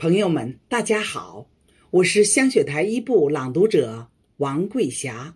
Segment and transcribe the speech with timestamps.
[0.00, 1.50] 朋友们，大家好，
[1.90, 5.34] 我是香雪台一部朗读者王桂霞。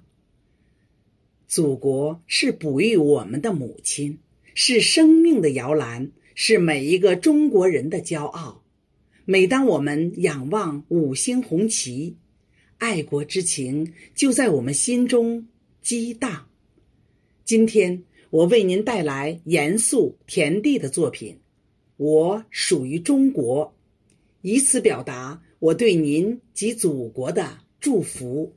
[1.48, 4.20] 祖国是哺育我们的母亲，
[4.54, 8.62] 是生命的摇篮，是每一个中国人的骄傲。
[9.24, 12.16] 每当我们仰望五星红旗，
[12.78, 15.48] 爱国之情就在我们心中
[15.80, 16.46] 激荡。
[17.44, 21.40] 今天，我为您带来严肃田地的作品。
[21.96, 23.74] 我属于中国。
[24.42, 28.52] 以此表达我对您及祖国的祝福。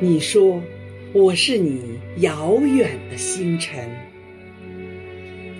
[0.00, 0.60] 你说，
[1.12, 4.11] 我是你遥远的星辰。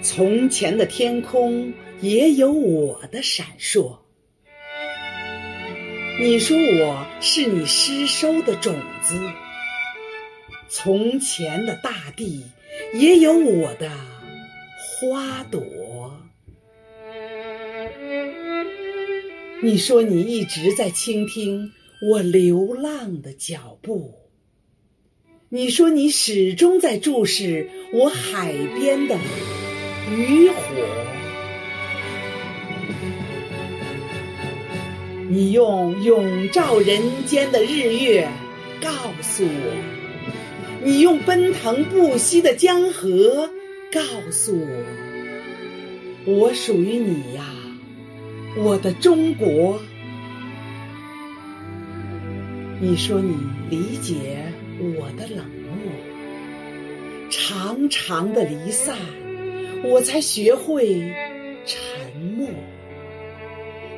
[0.02, 1.72] 从前的天空。
[2.02, 3.96] 也有我的闪烁。
[6.20, 9.14] 你说我是你失收的种子，
[10.68, 12.42] 从前的大地
[12.92, 13.88] 也有我的
[14.76, 16.20] 花朵。
[19.62, 21.70] 你说你一直在倾听
[22.10, 24.12] 我流浪的脚步，
[25.50, 29.16] 你说你始终在注视我海边的
[30.16, 30.62] 渔火。
[35.28, 38.28] 你用永照人间的日月
[38.82, 38.90] 告
[39.22, 39.74] 诉我，
[40.82, 43.48] 你用奔腾不息的江河
[43.90, 44.66] 告诉我，
[46.26, 47.44] 我属于你呀，
[48.58, 49.80] 我的中国。
[52.78, 53.36] 你说你
[53.70, 54.44] 理解
[54.78, 55.90] 我的冷漠，
[57.30, 58.96] 长长的离散，
[59.84, 61.12] 我才学会
[61.64, 62.48] 沉默。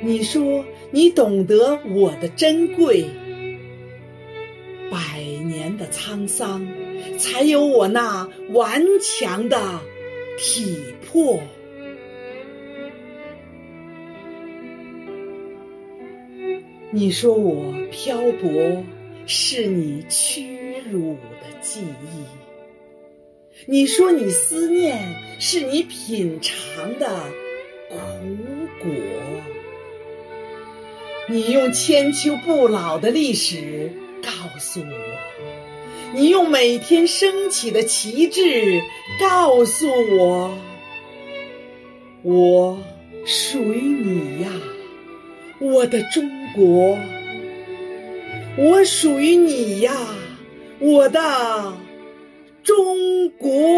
[0.01, 3.05] 你说你懂得我的珍贵，
[4.91, 6.67] 百年的沧桑，
[7.19, 9.81] 才有我那顽强的
[10.39, 11.41] 体魄。
[16.91, 18.85] 你说我漂泊，
[19.27, 22.25] 是你屈辱的记忆；
[23.67, 24.99] 你说你思念，
[25.39, 27.09] 是你品尝的
[28.81, 28.91] 苦果。
[31.29, 33.91] 你用千秋不老的历史
[34.23, 38.83] 告诉我，你用每天升起的旗帜
[39.19, 40.59] 告诉我，
[42.23, 42.79] 我
[43.25, 44.51] 属于你呀，
[45.59, 46.99] 我的中国，
[48.59, 49.97] 我属于你呀，
[50.79, 51.73] 我的
[52.63, 53.74] 中国。